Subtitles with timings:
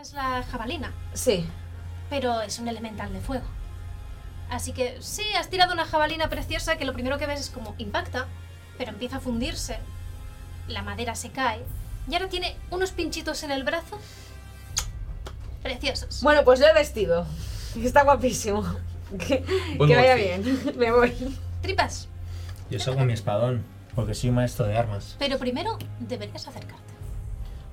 [0.00, 1.46] Es la jabalina, Sí.
[2.10, 3.44] pero es un elemental de fuego.
[4.50, 7.74] Así que sí, has tirado una jabalina preciosa que lo primero que ves es como
[7.78, 8.26] impacta,
[8.78, 9.78] pero empieza a fundirse,
[10.68, 11.62] la madera se cae
[12.08, 13.98] y ahora tiene unos pinchitos en el brazo
[15.62, 16.22] preciosos.
[16.22, 17.26] Bueno, pues lo he vestido.
[17.76, 18.64] Está guapísimo.
[19.18, 20.60] Que, que vaya bien.
[20.76, 21.14] Me voy.
[21.62, 22.08] Tripas,
[22.70, 25.16] Yo saco mi espadón, porque soy maestro de armas.
[25.18, 26.87] pero primero deberías acercarte.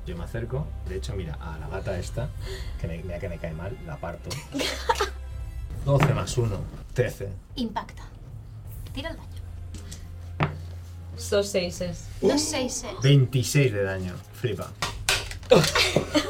[0.06, 2.30] Yo me acerco, de hecho, mira, a la gata esta,
[2.80, 4.30] que me, mira que me cae mal, la parto.
[5.86, 6.58] 12 más 1,
[6.94, 7.30] 13.
[7.56, 8.04] Impacta.
[8.94, 9.30] Tira el daño.
[11.30, 12.08] Dos seises.
[12.22, 12.92] Dos seises.
[13.02, 14.72] 26 de daño, flipa.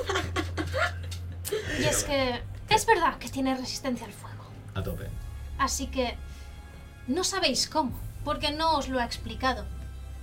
[1.78, 4.46] Y es que es verdad que tiene resistencia al fuego.
[4.74, 5.08] A tope.
[5.58, 6.16] Así que
[7.08, 7.92] no sabéis cómo,
[8.24, 9.66] porque no os lo ha explicado.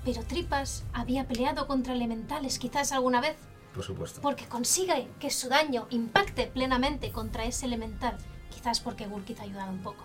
[0.05, 3.37] Pero Tripas había peleado contra elementales quizás alguna vez,
[3.75, 4.21] Por supuesto.
[4.21, 8.17] porque consigue que su daño impacte plenamente contra ese elemental.
[8.51, 10.05] Quizás porque Gulkith ha ayudado un poco.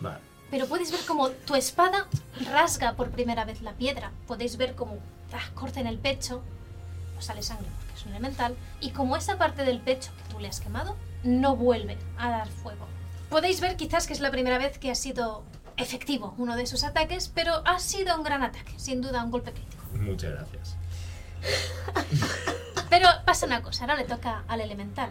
[0.00, 0.18] Vale.
[0.50, 2.06] Pero podéis ver como tu espada
[2.52, 4.12] rasga por primera vez la piedra.
[4.26, 4.98] Podéis ver como
[5.32, 6.42] ah, corta en el pecho,
[7.14, 10.40] no sale sangre porque es un elemental, y como esa parte del pecho que tú
[10.40, 12.86] le has quemado no vuelve a dar fuego.
[13.30, 15.42] Podéis ver quizás que es la primera vez que ha sido
[15.76, 19.52] efectivo uno de sus ataques, pero ha sido un gran ataque, sin duda un golpe
[19.52, 19.84] crítico.
[19.94, 20.76] Muchas gracias.
[22.90, 25.10] Pero pasa una cosa, ahora le toca al elemental.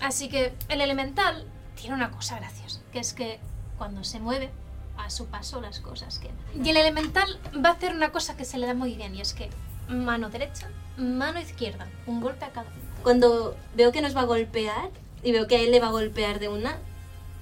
[0.00, 1.44] Así que el elemental
[1.74, 3.40] tiene una cosa graciosa, que es que
[3.78, 4.50] cuando se mueve,
[4.96, 6.36] a su paso las cosas queman.
[6.64, 9.20] Y el elemental va a hacer una cosa que se le da muy bien, y
[9.20, 9.50] es que
[9.88, 13.02] mano derecha, mano izquierda, un golpe a cada uno.
[13.02, 14.90] Cuando veo que nos va a golpear
[15.22, 16.78] y veo que a él le va a golpear de una,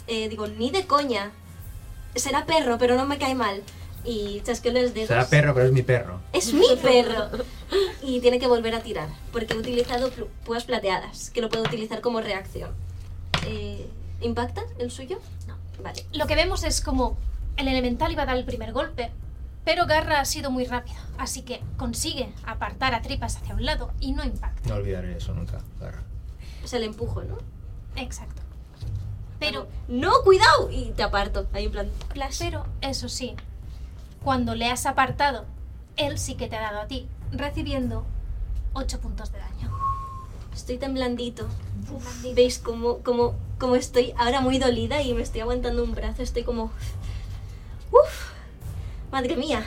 [0.07, 1.33] eh, digo, ni de coña.
[2.19, 3.63] Será perro, pero no me cae mal.
[4.05, 5.09] Y chasqueo los dedos.
[5.09, 6.21] Será perro, pero es mi perro.
[6.33, 7.29] Es mi perro.
[8.03, 9.09] Y tiene que volver a tirar.
[9.33, 10.11] Porque he utilizado
[10.45, 12.71] púas plateadas, que lo puedo utilizar como reacción.
[13.47, 13.89] Eh,
[14.21, 15.21] ¿Impacta el suyo?
[15.47, 15.57] No.
[15.83, 16.05] Vale.
[16.13, 17.17] Lo que vemos es como
[17.57, 19.11] el elemental iba a dar el primer golpe,
[19.65, 23.93] pero Garra ha sido muy rápido, así que consigue apartar a Tripas hacia un lado
[24.01, 24.69] y no impacta.
[24.69, 26.03] No olvidaré eso nunca, Garra.
[26.65, 27.37] O sea, le empujo, ¿no?
[27.97, 28.43] Exacto.
[29.39, 30.71] Pero ¡No, cuidado!
[30.71, 31.47] Y te aparto.
[31.53, 31.91] Ahí en plan.
[32.39, 33.35] Pero, eso sí,
[34.23, 35.47] cuando le has apartado,
[35.97, 38.05] él sí que te ha dado a ti, recibiendo
[38.75, 39.73] 8 puntos de daño.
[40.55, 41.49] Estoy temblandito.
[42.35, 46.23] ¿Veis cómo, cómo, cómo estoy ahora muy dolida y me estoy aguantando un brazo?
[46.23, 46.65] Estoy como...
[47.91, 48.33] ¡Uf!
[49.11, 49.65] Madre mía.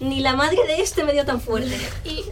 [0.00, 1.78] Ni la madre de este me dio tan fuerte.
[2.04, 2.24] Y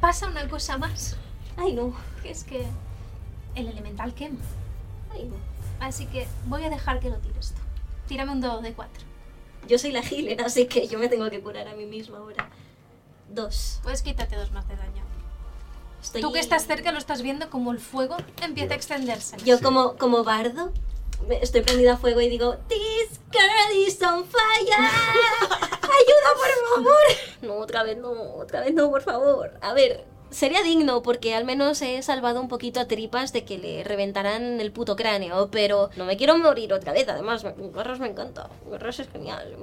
[0.00, 1.16] pasa una cosa más,
[1.56, 1.94] Ay, no.
[2.22, 2.66] que es que
[3.54, 4.38] el elemental quema.
[5.12, 5.36] Ay, no.
[5.80, 7.60] Así que voy a dejar que lo tires tú.
[8.08, 9.04] Tírame un dado de 4.
[9.68, 12.48] Yo soy la healer, así que yo me tengo que curar a mí misma ahora.
[13.28, 13.80] Dos.
[13.82, 15.02] Puedes quitarte dos más de daño.
[16.00, 16.20] Estoy...
[16.20, 19.36] Tú que estás cerca lo estás viendo como el fuego empieza a extenderse.
[19.44, 20.72] Yo como, como bardo
[21.40, 24.74] estoy prendida a fuego y digo, This girl is on fire.
[25.82, 27.06] Ayuda, por favor.
[27.42, 29.58] No, otra vez no, otra vez no, por favor.
[29.60, 33.58] A ver, sería digno porque al menos he salvado un poquito a tripas de que
[33.58, 37.08] le reventaran el puto cráneo, pero no me quiero morir otra vez.
[37.08, 37.44] Además,
[37.74, 38.48] Garras me encanta.
[38.70, 39.56] Garras es genial.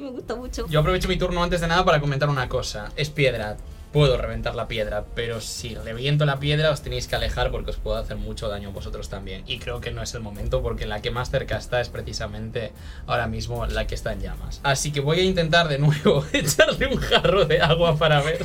[0.00, 0.66] Me gusta mucho.
[0.68, 2.90] Yo aprovecho mi turno antes de nada para comentar una cosa.
[2.96, 3.56] Es piedra.
[3.92, 7.76] Puedo reventar la piedra, pero si reviento la piedra os tenéis que alejar porque os
[7.76, 9.42] puedo hacer mucho daño vosotros también.
[9.46, 12.72] Y creo que no es el momento porque la que más cerca está es precisamente
[13.06, 14.60] ahora mismo la que está en llamas.
[14.62, 18.44] Así que voy a intentar de nuevo echarle un jarro de agua para ver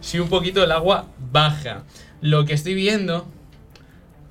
[0.00, 1.84] si un poquito el agua baja.
[2.20, 3.26] Lo que estoy viendo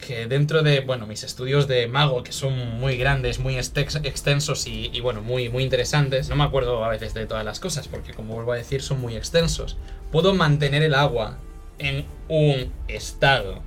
[0.06, 4.90] que dentro de, bueno, mis estudios de mago, que son muy grandes, muy extensos y,
[4.94, 8.14] y, bueno, muy, muy interesantes, no me acuerdo a veces de todas las cosas, porque
[8.14, 9.78] como vuelvo a decir, son muy extensos.
[10.12, 11.38] Puedo mantener el agua
[11.80, 13.62] en un estado.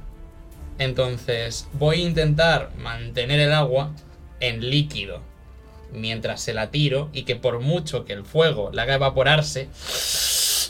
[0.79, 3.93] Entonces, voy a intentar mantener el agua
[4.41, 5.23] en líquido
[5.93, 9.69] mientras se la tiro y que por mucho que el fuego la haga evaporarse,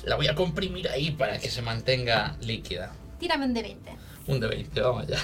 [0.04, 2.92] la voy a comprimir ahí para que se mantenga líquida.
[3.18, 4.05] Tírame un de 20.
[4.26, 5.18] Un de 20, vamos ya.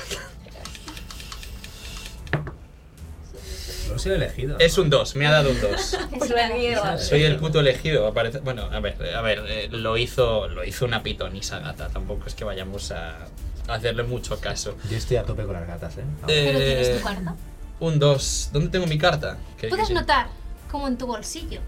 [3.90, 4.58] No soy elegido.
[4.58, 5.70] Es un 2, me ha dado un 2.
[6.12, 6.98] Es mierda.
[6.98, 8.38] Soy el puto elegido, aparece.
[8.38, 11.88] Bueno, a ver, a ver, eh, lo hizo, lo hizo una pitonisa gata.
[11.88, 13.26] Tampoco es que vayamos a
[13.68, 14.76] hacerle mucho caso.
[14.90, 16.04] Yo estoy a tope con las gatas, ¿eh?
[16.26, 17.34] Pero tienes Eh, tu carta.
[17.80, 18.50] un 2.
[18.52, 19.36] ¿Dónde tengo mi carta?
[19.60, 20.28] Que- Puedes que- notar
[20.70, 21.60] como en tu bolsillo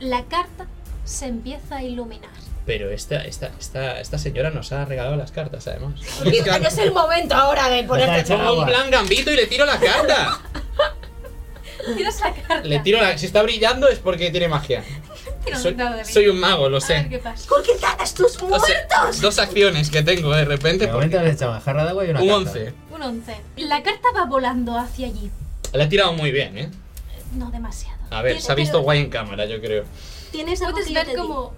[0.00, 0.66] la carta
[1.04, 2.30] se empieza a iluminar.
[2.70, 5.94] Pero esta, esta, esta, esta señora nos ha regalado las cartas, además.
[6.22, 9.64] Quizá no es el momento ahora de ponerte Pongo un plan gambito y le tiro
[9.64, 10.38] la carta.
[11.96, 12.60] Tiras la carta.
[12.68, 13.18] Le tiro la.
[13.18, 14.84] Si está brillando es porque tiene magia.
[15.60, 15.74] Soy,
[16.04, 16.30] soy 20.
[16.30, 17.22] un mago, lo A ver qué sé.
[17.24, 17.48] pasa.
[17.48, 18.68] ¿Por qué ganas tus O muertos?
[18.68, 20.86] sea, dos acciones que tengo de repente.
[20.86, 22.50] De momento porque- una jarra de agua y una Un carta.
[22.60, 22.72] 11.
[22.92, 23.36] Un 11.
[23.56, 25.28] La carta va volando hacia allí.
[25.72, 26.70] La he tirado muy bien, ¿eh?
[27.34, 27.98] No demasiado.
[28.10, 29.84] A ver, se ha visto pero- guay en cámara, yo creo.
[30.30, 31.52] Tienes algo Puedes que ver como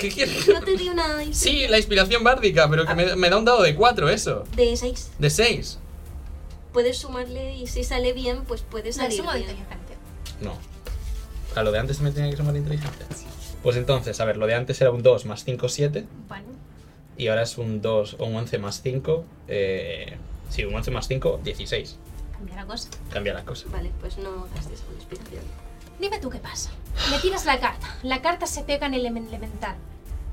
[0.00, 0.46] ¿Qué quieres?
[0.46, 3.62] Yo te di una Sí, la inspiración bárdica, pero que me, me da un dado
[3.62, 4.44] de 4 eso.
[4.56, 5.10] de 6.
[5.18, 5.78] De 6.
[6.72, 9.50] Puedes sumarle y si sale bien, pues puedes salir suma de bien.
[9.50, 9.96] inteligencia.
[10.40, 10.54] No.
[11.54, 13.06] A lo de antes me tenía que sumar inteligencia.
[13.62, 16.06] Pues entonces, a ver, lo de antes era un 2 más 5, 7.
[16.28, 16.44] Bueno,
[17.18, 19.24] Y ahora es un 2 o un 11 más 5.
[19.48, 20.16] Eh,
[20.48, 21.96] sí, un 11 más 5, 16.
[22.32, 22.88] cambia la cosa.
[23.12, 23.66] Cambia la cosa.
[23.70, 25.42] Vale, pues no gastes con inspiración.
[26.00, 26.70] Dime tú qué pasa.
[27.10, 27.86] Le tiras la carta.
[28.02, 29.76] La carta se pega en el elemen- elemental.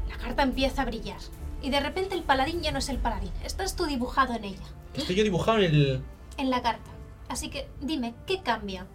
[0.09, 1.19] La carta empieza a brillar.
[1.61, 3.31] Y de repente el paladín ya no es el paladín.
[3.43, 4.63] Estás tú dibujado en ella.
[4.93, 6.03] Estoy yo dibujado en el.
[6.37, 6.89] En la carta.
[7.29, 8.85] Así que dime, ¿qué cambia?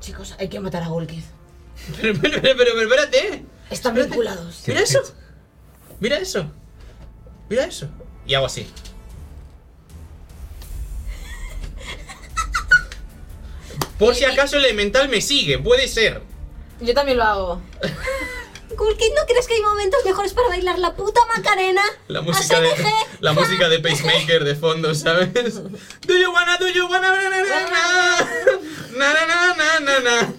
[0.00, 1.24] Chicos, hay que matar a Golkith.
[2.00, 3.44] Pero, pero, pero, pero, pero espérate.
[3.68, 4.62] Están vinculados.
[4.68, 5.00] Mira eso.
[5.98, 6.46] Mira eso.
[7.50, 7.88] Mira eso.
[8.26, 8.66] Y hago así.
[13.98, 16.22] Por si acaso el elemental me sigue, puede ser.
[16.80, 17.62] Yo también lo hago.
[18.76, 21.82] Kulkin, ¿no crees que hay momentos mejores para bailar la puta Macarena?
[22.08, 22.70] La música, de,
[23.20, 25.32] la música de Pacemaker de fondo, ¿sabes?
[26.06, 27.12] Do you wanna, do you wanna,
[28.96, 30.34] na, na, na, na,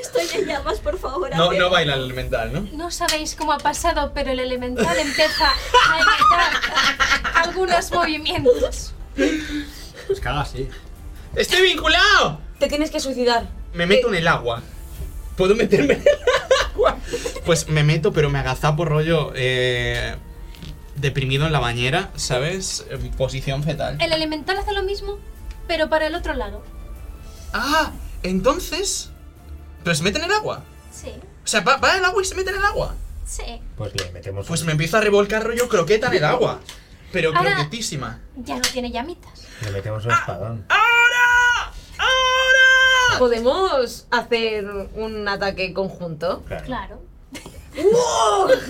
[0.00, 1.34] Estoy en llamas, por favor.
[1.36, 2.68] No, no baila el elemental, ¿no?
[2.72, 5.52] No sabéis cómo ha pasado, pero el elemental empieza
[5.90, 8.94] a evitar algunos movimientos.
[10.06, 10.68] Pues caga, sí.
[11.34, 12.40] ¡Estoy vinculado!
[12.62, 13.48] Te tienes que suicidar.
[13.74, 14.62] Me meto en el agua.
[15.36, 16.08] ¿Puedo meterme en el
[16.72, 16.96] agua?
[17.44, 20.14] Pues me meto, pero me agazapo rollo eh,
[20.94, 22.86] deprimido en la bañera, ¿sabes?
[22.88, 23.98] En posición fetal.
[24.00, 25.18] El elemental hace lo mismo,
[25.66, 26.62] pero para el otro lado.
[27.52, 27.90] Ah,
[28.22, 29.10] entonces...
[29.82, 30.62] ¿Pero se mete en el agua?
[30.92, 31.10] Sí,
[31.44, 32.94] O sea, va, va al agua y se mete en el agua.
[33.26, 33.42] sí.
[33.76, 34.46] Pues le metemos.
[34.46, 36.60] Pues un- me empiezo a revolcar rollo croqueta en el agua.
[37.10, 38.20] Pero Ahora- croquetísima.
[38.36, 39.32] Ya no tiene llamitas.
[39.64, 40.64] Le metemos un espadón.
[40.68, 40.81] ¡Ahora!
[43.18, 44.64] ¿Podemos hacer
[44.94, 46.42] un ataque conjunto?
[46.46, 46.64] Claro.
[46.66, 47.00] Claro.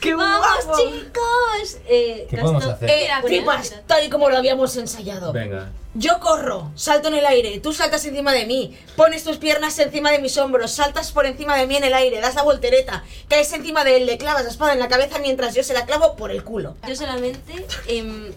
[0.00, 0.80] ¡Qué ¡Vamos, guapo!
[0.80, 1.78] chicos!
[1.86, 2.90] Eh, ¿Qué podemos hacer?
[2.90, 3.62] Eh, mira.
[3.86, 5.32] tal y como lo habíamos ensayado.
[5.32, 5.70] Venga.
[5.94, 10.10] Yo corro, salto en el aire, tú saltas encima de mí, pones tus piernas encima
[10.10, 13.52] de mis hombros, saltas por encima de mí en el aire, das la voltereta, caes
[13.52, 16.16] encima de él, le clavas la espada en la cabeza mientras yo se la clavo
[16.16, 16.74] por el culo.
[16.88, 18.34] Yo solamente, en,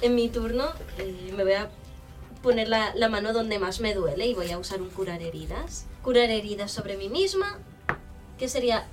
[0.00, 1.68] en mi turno, eh, me voy a
[2.42, 5.86] poner la, la mano donde más me duele y voy a usar un curar heridas.
[6.02, 7.58] Curar heridas sobre mí misma,
[8.38, 8.86] que sería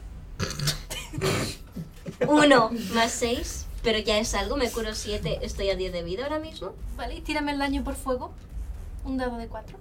[2.27, 6.23] uno más 6, pero ya es algo, me curo 7, estoy a 10 de vida
[6.23, 6.73] ahora mismo.
[6.95, 8.33] Vale, y tírame el daño por fuego.
[9.03, 9.77] Un dado de 4.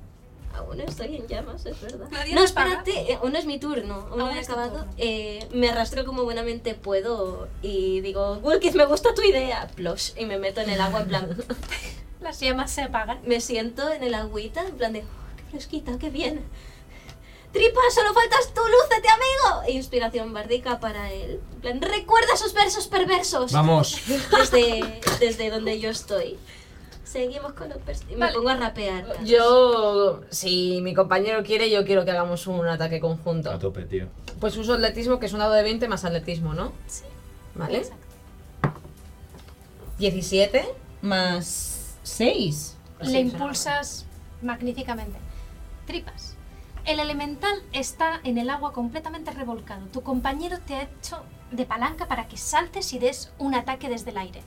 [0.57, 2.07] Aún estoy en llamas, es verdad.
[2.13, 4.87] Nadie No, espérate, eh, aún es mi turno, aún no he acabado.
[4.99, 9.67] Eh, me arrastro como buenamente puedo y digo, Gulkith, me gusta tu idea.
[9.75, 11.37] Plosh, y me meto en el agua en plan,
[12.25, 13.21] Las llamas se apagan.
[13.27, 16.41] me siento en el agüita en plan de, "Oh, qué fresquita, qué bien.
[17.53, 19.63] Tripa, solo faltas tú, lúcete, amigo.
[19.69, 21.39] E inspiración bárdica para él.
[21.55, 23.53] En plan, recuerda esos versos perversos.
[23.53, 24.01] Vamos.
[24.09, 26.37] Desde, desde donde yo estoy.
[27.05, 28.35] Seguimos con los vers- y Me Vale.
[28.35, 29.23] pongo a rapear.
[29.25, 33.51] Yo, si mi compañero quiere, yo quiero que hagamos un ataque conjunto.
[33.53, 34.09] A tope, tío.
[34.41, 36.73] pues uso atletismo, que es un dado de 20 más atletismo, ¿no?
[36.89, 37.05] Sí.
[37.55, 37.79] Vale.
[37.79, 38.03] Exacto.
[39.99, 40.65] 17
[41.03, 41.74] más
[42.05, 42.77] 6.
[43.03, 44.07] Le impulsas
[44.41, 45.19] magníficamente.
[45.87, 46.37] Tripas.
[46.85, 49.87] El elemental está en el agua completamente revolcado.
[49.87, 54.11] Tu compañero te ha hecho de palanca para que saltes y des un ataque desde
[54.11, 54.43] el aire.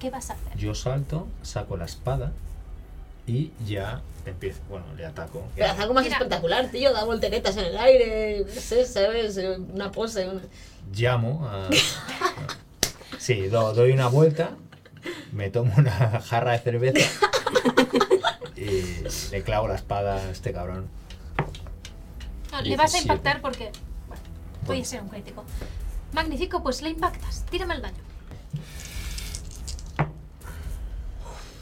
[0.00, 0.56] ¿Qué vas a hacer?
[0.56, 2.32] Yo salto, saco la espada
[3.26, 4.60] y ya empiezo.
[4.68, 5.44] Bueno, le ataco.
[5.54, 6.16] Pero haz algo más Mira.
[6.16, 6.92] espectacular, tío.
[6.92, 8.44] Da volteretas en el aire.
[8.52, 9.38] No sé, ¿sabes?
[9.72, 10.28] Una pose.
[10.28, 10.40] una-
[10.92, 11.68] Llamo a.
[13.18, 14.56] Sí, do- doy una vuelta,
[15.32, 17.08] me tomo una jarra de cerveza
[18.56, 20.88] y le clavo la espada a este cabrón.
[22.52, 23.02] No, le vas a 17.
[23.02, 23.72] impactar porque.
[24.08, 24.22] Bueno,
[24.66, 25.44] puede ser un crítico.
[26.12, 27.44] Magnífico, pues le impactas.
[27.50, 27.96] Tírame el daño.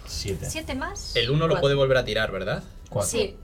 [0.06, 0.50] Siete.
[0.50, 1.14] Siete más.
[1.16, 1.60] El 1 lo Cuatro.
[1.62, 2.62] puede volver a tirar, ¿verdad?
[2.88, 3.10] Cuatro.
[3.10, 3.36] Sí,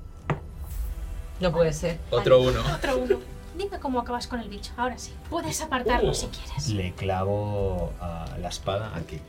[1.41, 1.99] No puede ser.
[2.11, 2.61] Otro 1.
[2.75, 3.19] otro uno.
[3.57, 4.73] Dime cómo acabas con el bicho.
[4.77, 5.13] Ahora sí.
[5.31, 6.15] Puedes apartarlo Uh.
[6.15, 6.69] si quieres.
[6.69, 9.21] Le clavo a la espada aquí.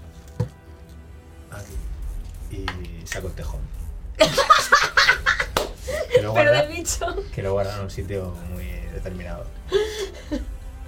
[1.52, 2.56] Aquí.
[2.56, 2.66] Y
[3.08, 3.60] saco el tejón.
[4.18, 4.32] que, lo
[6.14, 7.06] Pero guarda, del bicho.
[7.34, 9.46] que lo guarda en un sitio muy determinado.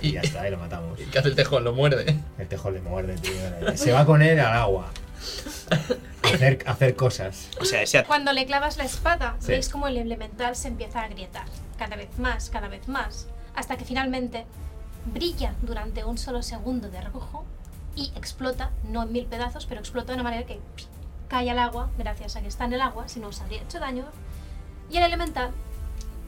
[0.02, 0.98] Y Y, ya está, y lo matamos.
[1.12, 1.64] ¿Qué hace el tejón?
[1.64, 2.20] Lo muerde.
[2.38, 3.34] El tejón le muerde, tío.
[3.76, 4.90] Se va con él al agua.
[6.24, 7.50] Hacer, hacer cosas.
[7.60, 9.48] O sea, ese Cuando le clavas la espada, Sí.
[9.52, 11.46] veis como el elemental se empieza a agrietar.
[11.78, 13.28] Cada vez más, cada vez más.
[13.56, 14.46] Hasta que finalmente
[15.06, 17.46] brilla durante un solo segundo de rojo
[18.00, 20.62] y explota, no en mil pedazos, pero explota de una manera que
[21.28, 23.80] cae al agua, gracias a que está en el agua, si no os habría hecho
[23.80, 24.06] daño.
[24.90, 25.52] Y el elemental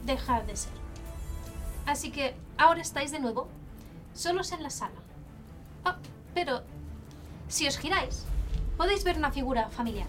[0.04, 0.72] deja de ser.
[1.86, 3.48] Así que ahora estáis de nuevo
[4.12, 5.00] solos en la sala.
[5.84, 5.96] Ah,
[6.34, 6.62] pero
[7.48, 8.26] si os giráis,
[8.76, 10.08] podéis ver una figura familiar.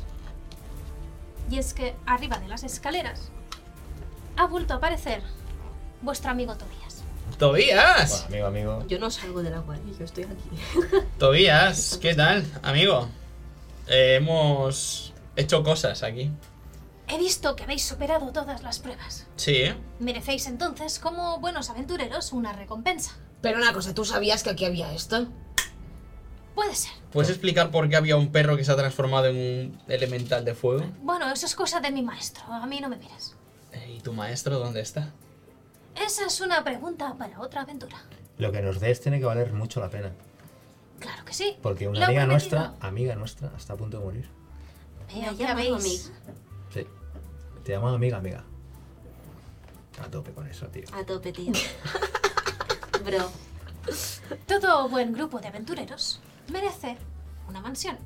[1.50, 3.32] Y es que arriba de las escaleras
[4.36, 5.24] ha vuelto a aparecer
[6.02, 6.83] vuestro amigo Tobias.
[7.44, 8.26] Tobías.
[8.30, 8.88] Bueno, amigo, amigo.
[8.88, 10.98] Yo no salgo del agua, yo estoy aquí.
[11.20, 13.10] Tobías, ¿qué tal, amigo?
[13.88, 16.32] Eh, hemos hecho cosas aquí.
[17.10, 19.28] He visto que habéis superado todas las pruebas.
[19.36, 19.76] Sí, ¿eh?
[20.00, 23.18] Merecéis entonces, como buenos aventureros, una recompensa.
[23.42, 25.28] Pero una cosa, ¿tú sabías que aquí había esto?
[26.56, 26.94] Puede ser.
[27.12, 30.56] ¿Puedes explicar por qué había un perro que se ha transformado en un elemental de
[30.56, 30.86] fuego?
[31.02, 32.46] Bueno, eso es cosa de mi maestro.
[32.46, 33.36] A mí no me mires.
[33.74, 35.12] Eh, ¿Y tu maestro dónde está?
[35.96, 37.98] Esa es una pregunta para otra aventura.
[38.38, 40.12] Lo que nos des tiene que valer mucho la pena.
[41.00, 41.58] Claro que sí.
[41.62, 42.60] Porque una Lo amiga prometido.
[42.60, 44.30] nuestra, amiga nuestra, está a punto de morir.
[45.10, 45.72] Ha ya veis.
[45.72, 46.20] amiga.
[46.74, 46.88] Sí.
[47.64, 48.44] Te llamo amiga, amiga.
[50.02, 50.86] A tope con eso, tío.
[50.94, 51.52] A tope, tío.
[53.06, 53.32] Bro.
[54.48, 56.20] Todo buen grupo de aventureros
[56.52, 56.98] merece
[57.48, 57.98] una mansión.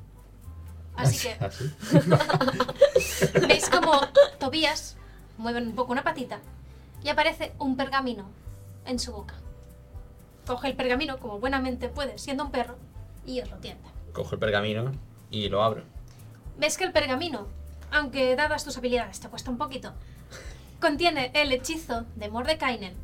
[0.96, 1.72] Así que ¿Así?
[3.46, 4.00] veis como
[4.40, 4.96] Tobías
[5.36, 6.40] mueve un poco una patita
[7.02, 8.28] y aparece un pergamino
[8.86, 9.34] en su boca.
[10.46, 12.76] Coge el pergamino como buenamente puede, siendo un perro,
[13.26, 13.88] y os lo tienda.
[14.12, 14.92] Cojo el pergamino
[15.30, 15.82] y lo abro.
[16.58, 17.46] Ves que el pergamino,
[17.92, 19.92] aunque dadas tus habilidades te cuesta un poquito,
[20.80, 22.94] contiene el hechizo de Mordekainen,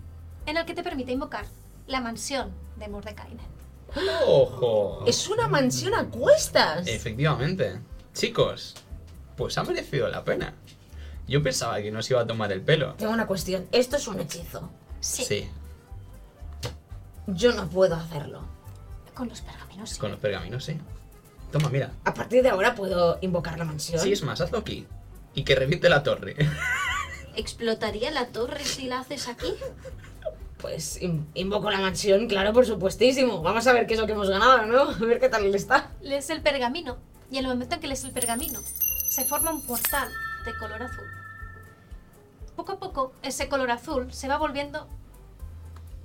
[0.46, 1.46] en el que te permite invocar
[1.86, 3.54] la mansión de Mordekainen.
[4.26, 5.04] ¡Ojo!
[5.06, 6.86] Es una mansión a cuestas.
[6.86, 7.80] Efectivamente.
[8.12, 8.74] Chicos,
[9.36, 10.54] pues ha merecido la pena.
[11.26, 12.94] Yo pensaba que nos iba a tomar el pelo.
[12.94, 13.66] Tengo una cuestión.
[13.72, 14.70] Esto es un hechizo.
[15.00, 15.48] Sí, Sí,
[17.26, 18.42] Yo no puedo hacerlo.
[19.14, 19.90] con los pergaminos.
[19.90, 19.98] sí.
[19.98, 20.76] con los pergaminos, sí.
[21.52, 21.92] Toma, mira.
[22.04, 24.00] A partir de ahora puedo invocar la mansión.
[24.00, 24.86] Sí, es más, hazlo aquí.
[25.34, 26.34] Y que reviente la torre.
[27.36, 29.52] ¿Explotaría la torre si la haces aquí?
[30.58, 33.40] Pues in- invoco la mansión, claro, por supuestísimo.
[33.42, 34.82] Vamos a ver qué es lo que hemos ganado, ¿no?
[34.90, 35.90] A ver qué tal le está.
[36.00, 36.96] Lees el pergamino
[37.30, 38.60] y en el momento en que lees el pergamino
[39.10, 40.08] se forma un portal
[40.44, 41.06] de color azul.
[42.56, 44.88] Poco a poco ese color azul se va volviendo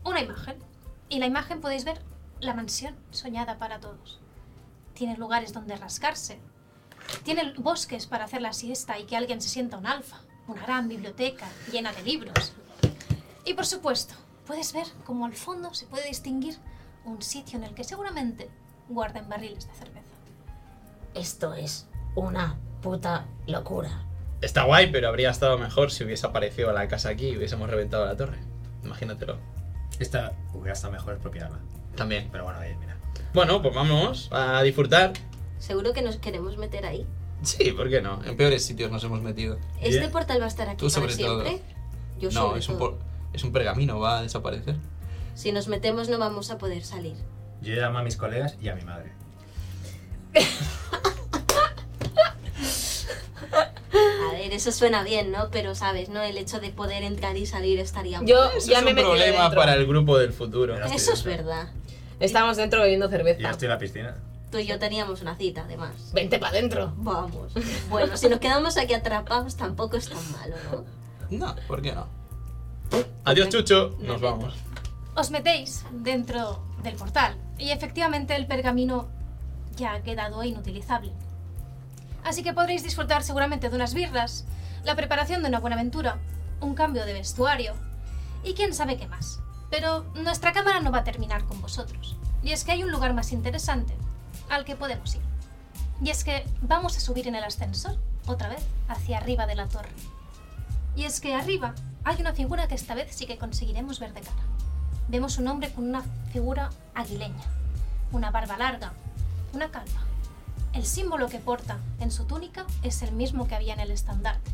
[0.04, 0.58] una imagen.
[1.10, 2.02] Y la imagen podéis ver
[2.40, 4.20] la mansión soñada para todos.
[4.94, 6.40] Tiene lugares donde rascarse.
[7.24, 10.18] Tiene bosques para hacer la siesta y que alguien se sienta un alfa.
[10.48, 12.54] Una gran biblioteca llena de libros.
[13.46, 14.16] Y por supuesto,
[14.46, 16.58] puedes ver como al fondo se puede distinguir
[17.06, 18.50] un sitio en el que seguramente
[18.88, 20.06] guarden barriles de cerveza.
[21.14, 24.09] Esto es una puta locura.
[24.42, 28.06] Está guay, pero habría estado mejor si hubiese aparecido la casa aquí y hubiésemos reventado
[28.06, 28.38] la torre.
[28.84, 29.38] Imagínatelo.
[30.00, 31.60] Esta hubiera estado mejor expropiarla.
[31.96, 32.30] También.
[32.32, 32.96] Pero bueno, ahí, mira.
[33.34, 35.12] Bueno, pues vamos a disfrutar.
[35.60, 37.06] ¿Seguro que nos queremos meter ahí?
[37.44, 38.24] Sí, ¿por qué no?
[38.24, 39.58] En peores sitios nos hemos metido.
[39.82, 41.44] ¿Este portal va a estar aquí Tú para sobre todo.
[41.46, 41.64] siempre?
[42.20, 42.98] Yo no, sobre es un, por-
[43.34, 44.76] es un pergamino, va a desaparecer.
[45.36, 47.16] Si nos metemos no vamos a poder salir.
[47.62, 49.12] Yo llamo a mis colegas y a mi madre.
[53.92, 55.50] A ver, eso suena bien, ¿no?
[55.52, 56.10] Pero, ¿sabes?
[56.10, 56.22] ¿No?
[56.22, 59.08] El hecho de poder entrar y salir estaría Yo Eso ya es me un metí
[59.08, 59.60] problema dentro.
[59.60, 60.76] para el grupo del futuro.
[60.86, 61.70] Eso es verdad.
[62.20, 63.50] Estamos dentro bebiendo Y yo cerveza.
[63.52, 64.16] estoy en la piscina.
[64.52, 65.92] Tú y yo teníamos una cita, además.
[66.12, 66.92] Vente para adentro.
[66.98, 67.54] Vamos.
[67.90, 70.86] Bueno, si nos quedamos aquí atrapados tampoco es tan malo, ¿no?
[71.38, 72.08] No, ¿por qué no?
[73.26, 73.96] Adiós, Chucho.
[74.00, 74.56] Nos vamos.
[75.16, 79.08] Os metéis dentro del portal y efectivamente el pergamino
[79.76, 81.12] ya ha quedado inutilizable.
[82.24, 84.46] Así que podréis disfrutar seguramente de unas birras,
[84.84, 86.18] la preparación de una buena aventura,
[86.62, 87.74] un cambio de vestuario
[88.44, 89.40] y quién sabe qué más.
[89.70, 92.18] Pero nuestra cámara no va a terminar con vosotros.
[92.42, 93.96] Y es que hay un lugar más interesante
[94.50, 95.22] al que podemos ir.
[96.02, 99.68] Y es que vamos a subir en el ascensor, otra vez, hacia arriba de la
[99.68, 99.92] torre.
[100.96, 104.22] Y es que arriba hay una figura que esta vez sí que conseguiremos ver de
[104.22, 104.42] cara.
[105.08, 107.44] Vemos un hombre con una figura aguileña,
[108.12, 108.94] una barba larga,
[109.54, 110.09] una calva.
[110.80, 114.50] El símbolo que porta en su túnica es el mismo que había en el estandarte.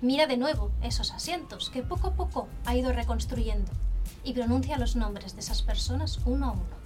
[0.00, 3.72] Mira de nuevo esos asientos que poco a poco ha ido reconstruyendo
[4.22, 6.76] y pronuncia los nombres de esas personas uno a uno.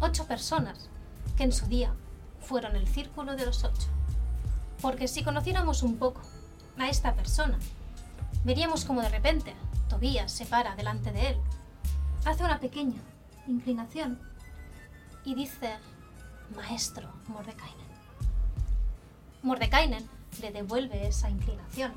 [0.00, 0.88] Ocho personas
[1.36, 1.92] que en su día
[2.40, 3.88] fueron el círculo de los ocho.
[4.80, 6.22] Porque si conociéramos un poco
[6.78, 7.58] a esta persona,
[8.44, 9.54] veríamos como de repente
[9.90, 11.36] Tobías se para delante de él,
[12.24, 13.02] hace una pequeña
[13.46, 14.18] inclinación
[15.22, 15.76] y dice,
[16.54, 17.86] Maestro Mordekainen.
[19.42, 20.08] Mordekainen
[20.40, 21.92] le devuelve esa inclinación.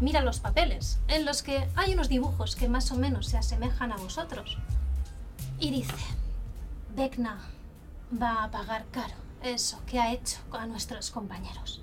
[0.00, 3.92] Mira los papeles, en los que hay unos dibujos que más o menos se asemejan
[3.92, 4.58] a vosotros.
[5.58, 5.94] Y dice,
[6.94, 7.38] Vecna
[8.20, 11.82] va a pagar caro eso que ha hecho a nuestros compañeros.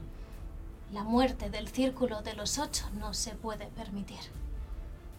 [0.92, 4.20] La muerte del círculo de los ocho no se puede permitir.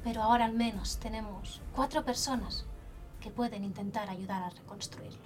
[0.04, 2.64] Pero ahora al menos tenemos cuatro personas
[3.20, 5.18] que pueden intentar ayudar a reconstruirla.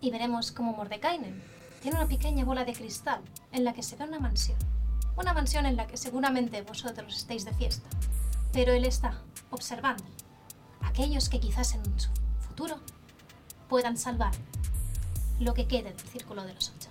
[0.00, 1.42] Y veremos cómo Mordekainen
[1.80, 3.20] tiene una pequeña bola de cristal
[3.52, 4.58] en la que se ve una mansión.
[5.16, 7.88] Una mansión en la que seguramente vosotros estéis de fiesta.
[8.52, 10.04] Pero él está observando
[10.82, 12.10] a aquellos que quizás en su
[12.40, 12.80] futuro
[13.68, 14.32] puedan salvar
[15.40, 16.88] lo que quede del círculo de los ocho.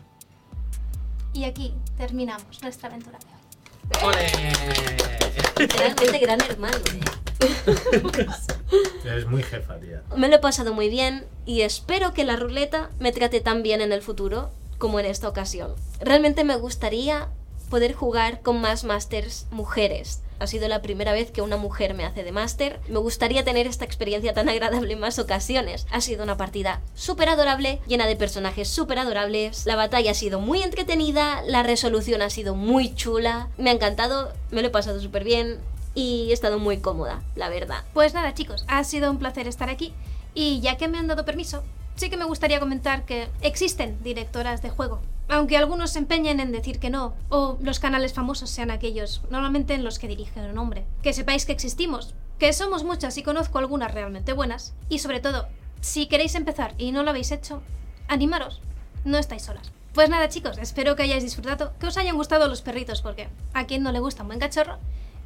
[1.33, 4.15] Y aquí terminamos nuestra aventura de hoy.
[4.15, 5.67] ¡Ole!
[5.67, 6.99] Realmente gran hermano, ¿eh?
[9.29, 10.03] Muy jefa, tía.
[10.15, 13.81] Me lo he pasado muy bien y espero que la ruleta me trate tan bien
[13.81, 15.73] en el futuro como en esta ocasión.
[16.01, 17.29] Realmente me gustaría
[17.69, 20.21] poder jugar con más masters mujeres.
[20.37, 22.81] Ha sido la primera vez que una mujer me hace de máster.
[22.89, 25.87] Me gustaría tener esta experiencia tan agradable en más ocasiones.
[25.91, 29.65] Ha sido una partida súper adorable, llena de personajes súper adorables.
[29.65, 33.47] La batalla ha sido muy entretenida, la resolución ha sido muy chula.
[33.57, 35.59] Me ha encantado, me lo he pasado súper bien
[35.95, 37.83] y he estado muy cómoda, la verdad.
[37.93, 39.93] Pues nada, chicos, ha sido un placer estar aquí.
[40.35, 41.63] Y ya que me han dado permiso,
[41.95, 45.01] sí que me gustaría comentar que existen directoras de juego.
[45.29, 49.73] Aunque algunos se empeñen en decir que no, o los canales famosos sean aquellos normalmente
[49.73, 50.85] en los que dirige un hombre.
[51.01, 54.73] Que sepáis que existimos, que somos muchas y conozco algunas realmente buenas.
[54.89, 55.47] Y sobre todo,
[55.81, 57.61] si queréis empezar y no lo habéis hecho,
[58.07, 58.61] animaros,
[59.05, 59.71] no estáis solas.
[59.93, 63.65] Pues nada chicos, espero que hayáis disfrutado, que os hayan gustado los perritos, porque a
[63.65, 64.77] quien no le gusta un buen cachorro.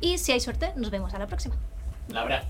[0.01, 1.55] Y si hay suerte, nos vemos a la próxima.
[2.09, 2.43] Laura.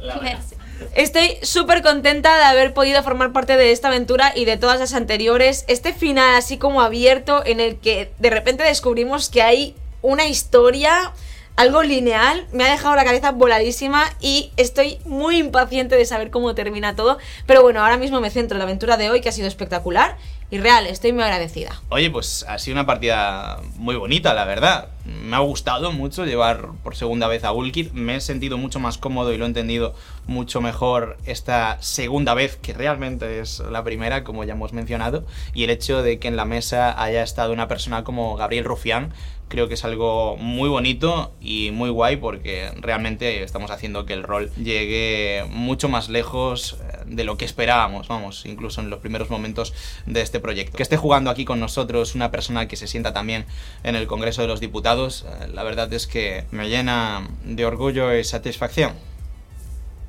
[0.00, 0.20] Laura.
[0.22, 0.56] Merci.
[0.94, 4.94] Estoy súper contenta de haber podido formar parte de esta aventura y de todas las
[4.94, 5.64] anteriores.
[5.68, 11.12] Este final así como abierto en el que de repente descubrimos que hay una historia,
[11.56, 16.54] algo lineal, me ha dejado la cabeza voladísima y estoy muy impaciente de saber cómo
[16.54, 17.18] termina todo.
[17.46, 20.16] Pero bueno, ahora mismo me centro en la aventura de hoy que ha sido espectacular
[20.50, 21.80] y real, estoy muy agradecida.
[21.90, 24.88] Oye, pues ha sido una partida muy bonita, la verdad.
[25.04, 27.92] Me ha gustado mucho llevar por segunda vez a Ulkid.
[27.92, 29.94] Me he sentido mucho más cómodo y lo he entendido
[30.26, 35.24] mucho mejor esta segunda vez, que realmente es la primera, como ya hemos mencionado.
[35.54, 39.12] Y el hecho de que en la mesa haya estado una persona como Gabriel Rufián,
[39.50, 44.22] creo que es algo muy bonito y muy guay porque realmente estamos haciendo que el
[44.22, 49.28] rol llegue mucho más lejos eh, de lo que esperábamos, vamos, incluso en los primeros
[49.28, 49.74] momentos
[50.06, 50.76] de este proyecto.
[50.76, 53.44] Que esté jugando aquí con nosotros una persona que se sienta también
[53.82, 58.16] en el Congreso de los Diputados, eh, la verdad es que me llena de orgullo
[58.16, 59.09] y satisfacción.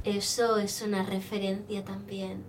[0.03, 2.43] Eso es una referencia también.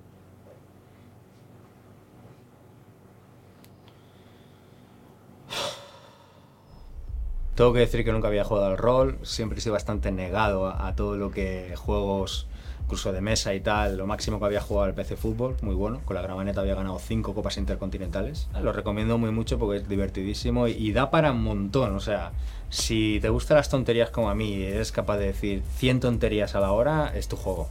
[7.55, 10.89] Tengo que decir que nunca había jugado al rol, siempre he sido bastante negado a,
[10.89, 12.49] a todo lo que juegos,
[12.93, 13.97] incluso de mesa y tal.
[13.97, 16.03] Lo máximo que había jugado al PC Fútbol, muy bueno.
[16.05, 18.49] Con la Gramaneta había ganado cinco copas intercontinentales.
[18.61, 21.97] Lo recomiendo muy mucho porque es divertidísimo y, y da para un montón.
[21.97, 22.33] O sea,
[22.69, 26.55] si te gustan las tonterías como a mí y eres capaz de decir 100 tonterías
[26.55, 27.71] a la hora, es tu juego.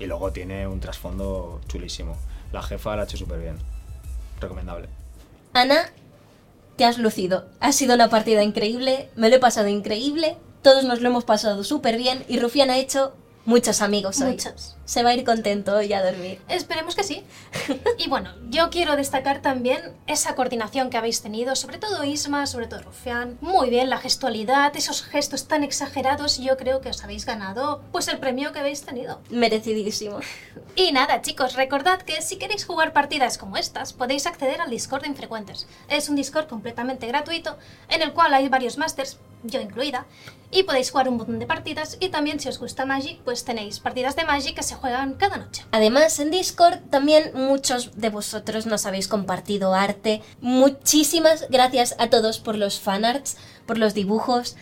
[0.00, 2.16] Y luego tiene un trasfondo chulísimo.
[2.50, 3.58] La jefa la ha hecho súper bien.
[4.40, 4.88] Recomendable.
[5.52, 5.90] Ana,
[6.76, 7.44] te has lucido.
[7.60, 11.64] Ha sido una partida increíble, me lo he pasado increíble, todos nos lo hemos pasado
[11.64, 14.32] súper bien y Rufián ha hecho muchos amigos hoy.
[14.32, 14.76] Muchos.
[14.84, 16.40] Se va a ir contento hoy a dormir.
[16.48, 17.24] Esperemos que sí.
[17.96, 22.66] Y bueno, yo quiero destacar también esa coordinación que habéis tenido, sobre todo Isma, sobre
[22.66, 23.38] todo Rufián.
[23.40, 28.08] Muy bien, la gestualidad, esos gestos tan exagerados, yo creo que os habéis ganado pues
[28.08, 29.20] el premio que habéis tenido.
[29.30, 30.20] Merecidísimo.
[30.76, 35.02] Y nada, chicos, recordad que si queréis jugar partidas como estas, podéis acceder al Discord
[35.02, 35.66] de Infrecuentes.
[35.88, 37.56] Es un Discord completamente gratuito,
[37.88, 40.06] en el cual hay varios masters, yo incluida,
[40.50, 41.96] y podéis jugar un montón de partidas.
[42.00, 45.38] Y también, si os gusta Magic, pues tenéis partidas de Magic que se juegan cada
[45.38, 45.64] noche.
[45.72, 50.22] Además, en Discord también muchos de vosotros nos habéis compartido arte.
[50.40, 54.56] Muchísimas gracias a todos por los fanarts, por los dibujos.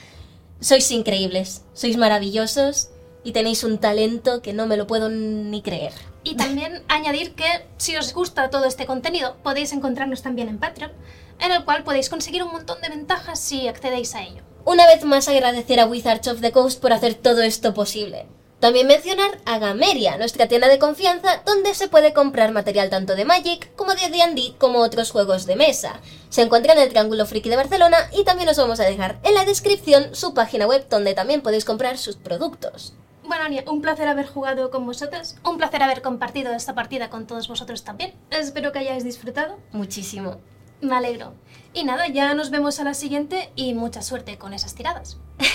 [0.61, 2.90] Sois increíbles, sois maravillosos
[3.25, 5.92] y tenéis un talento que no me lo puedo ni creer.
[6.25, 10.92] Y también añadir que si os gusta todo este contenido, podéis encontrarnos también en Patreon,
[11.40, 14.42] en el cual podéis conseguir un montón de ventajas si accedéis a ello.
[14.64, 18.27] Una vez más agradecer a Wizards of the Coast por hacer todo esto posible.
[18.62, 23.25] También mencionar a Gameria, nuestra tienda de confianza, donde se puede comprar material tanto de
[23.25, 25.98] Magic como de D&D como otros juegos de mesa.
[26.29, 29.35] Se encuentra en el Triángulo Friki de Barcelona y también os vamos a dejar en
[29.35, 32.94] la descripción su página web donde también podéis comprar sus productos.
[33.25, 37.27] Bueno, Ania, un placer haber jugado con vosotros, un placer haber compartido esta partida con
[37.27, 38.14] todos vosotros también.
[38.31, 39.59] Espero que hayáis disfrutado.
[39.72, 40.37] Muchísimo.
[40.81, 41.35] Me alegro.
[41.75, 45.16] Y nada, ya nos vemos a la siguiente y mucha suerte con esas tiradas.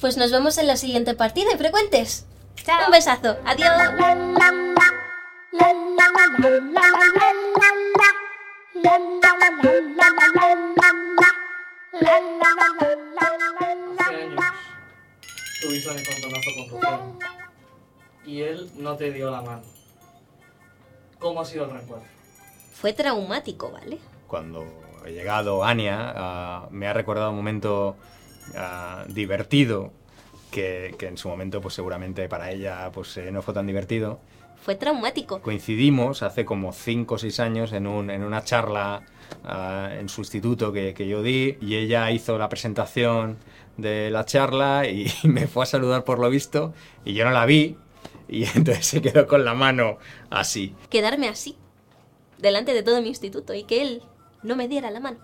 [0.00, 2.26] Pues nos vemos en la siguiente partida en Frecuentes.
[2.56, 2.86] Chao.
[2.86, 3.36] Un besazo.
[3.44, 3.70] Adiós.
[3.70, 4.34] Hace años
[15.64, 17.18] tuviste un encontronazo con Rufián
[18.26, 19.62] y él no te dio la mano.
[21.18, 22.08] ¿Cómo ha sido el reencuentro?
[22.74, 23.98] Fue traumático, ¿vale?
[24.26, 24.66] Cuando
[25.06, 27.96] he llegado Ania, ah, me ha recordado un momento
[28.56, 29.92] ah, divertido
[30.54, 34.20] que, que en su momento pues seguramente para ella pues eh, no fue tan divertido.
[34.62, 35.42] Fue traumático.
[35.42, 39.02] Coincidimos hace como 5 o 6 años en, un- en una charla
[39.44, 43.36] ah, en su instituto que, que yo di y ella hizo la presentación
[43.76, 46.72] de la charla y me fue a saludar por lo visto
[47.04, 47.76] y yo no la vi
[48.28, 49.98] y entonces se quedó con la mano
[50.30, 50.74] así.
[50.88, 51.56] Quedarme así,
[52.38, 54.02] delante de todo mi instituto y que él
[54.42, 55.18] no me diera la mano.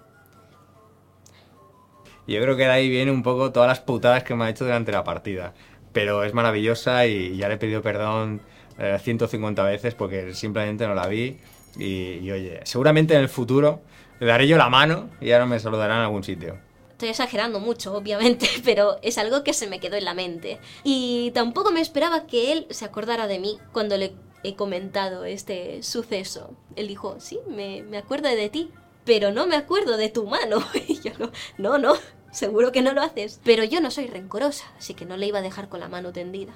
[2.30, 4.64] Yo creo que de ahí viene un poco todas las putadas que me ha hecho
[4.64, 5.52] durante la partida.
[5.92, 8.40] Pero es maravillosa y ya le he pedido perdón
[8.78, 11.38] eh, 150 veces porque simplemente no la vi.
[11.76, 13.80] Y, y, oye, seguramente en el futuro
[14.20, 16.58] le daré yo la mano y ahora me saludará en algún sitio.
[16.92, 20.60] Estoy exagerando mucho, obviamente, pero es algo que se me quedó en la mente.
[20.84, 24.12] Y tampoco me esperaba que él se acordara de mí cuando le
[24.44, 26.54] he comentado este suceso.
[26.76, 28.70] Él dijo, sí, me, me acuerdo de ti,
[29.04, 30.62] pero no me acuerdo de tu mano.
[30.88, 31.12] Y yo
[31.58, 31.94] no, no,
[32.30, 33.40] seguro que no lo haces.
[33.44, 36.12] Pero yo no soy rencorosa, así que no le iba a dejar con la mano
[36.12, 36.54] tendida.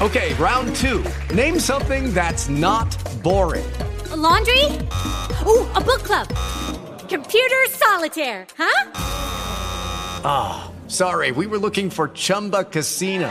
[0.00, 1.04] Okay, round two.
[1.34, 2.88] Name something that's not
[3.22, 3.70] boring.
[4.12, 4.64] A laundry?
[5.46, 6.26] Ooh, a book club.
[7.06, 8.90] Computer solitaire, huh?
[10.24, 13.30] Ah, sorry, we were looking for Chumba Casino.